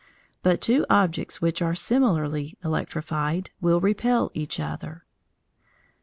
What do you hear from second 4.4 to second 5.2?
other.